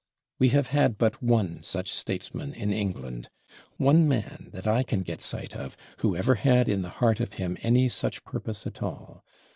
We 0.39 0.49
have 0.49 0.69
had 0.69 0.97
but 0.97 1.21
one 1.21 1.61
such 1.61 1.91
Statesman 1.93 2.55
in 2.55 2.73
England; 2.73 3.29
one 3.77 4.07
man, 4.07 4.49
that 4.51 4.65
I 4.65 4.81
can 4.81 5.01
get 5.01 5.21
sight 5.21 5.55
of, 5.55 5.77
who 5.97 6.15
ever 6.15 6.33
had 6.33 6.67
in 6.67 6.81
the 6.81 6.89
heart 7.05 7.19
of 7.19 7.33
him 7.33 7.55
any 7.61 7.87
such 7.87 8.23
purpose 8.25 8.65
at 8.65 8.81
all. 8.81 9.23